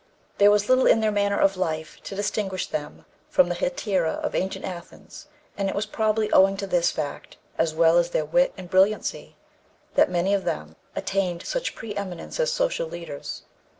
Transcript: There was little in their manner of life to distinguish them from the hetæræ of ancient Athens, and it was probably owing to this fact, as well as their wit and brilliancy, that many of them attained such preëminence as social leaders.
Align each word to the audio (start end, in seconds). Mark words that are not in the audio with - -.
There 0.39 0.49
was 0.49 0.67
little 0.67 0.87
in 0.87 0.99
their 0.99 1.11
manner 1.11 1.37
of 1.39 1.55
life 1.57 1.99
to 2.05 2.15
distinguish 2.15 2.65
them 2.65 3.05
from 3.29 3.49
the 3.49 3.55
hetæræ 3.55 4.15
of 4.23 4.33
ancient 4.33 4.65
Athens, 4.65 5.27
and 5.55 5.69
it 5.69 5.75
was 5.75 5.85
probably 5.85 6.31
owing 6.31 6.57
to 6.57 6.65
this 6.65 6.89
fact, 6.89 7.37
as 7.55 7.75
well 7.75 7.99
as 7.99 8.09
their 8.09 8.25
wit 8.25 8.51
and 8.57 8.67
brilliancy, 8.67 9.35
that 9.93 10.09
many 10.09 10.33
of 10.33 10.43
them 10.43 10.75
attained 10.95 11.43
such 11.45 11.75
preëminence 11.75 12.39
as 12.39 12.51
social 12.51 12.87
leaders. 12.87 13.43